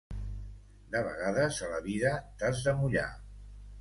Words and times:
De 0.95 1.03
vegades, 1.09 1.59
a 1.67 1.69
la 1.75 1.81
vida, 1.91 2.15
t'has 2.41 2.67
de 2.69 2.75
mullar. 2.81 3.09